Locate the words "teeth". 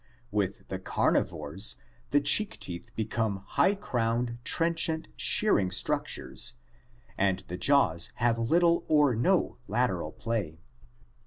2.59-2.87